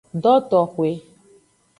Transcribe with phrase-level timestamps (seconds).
[0.23, 0.89] Dotoxwe.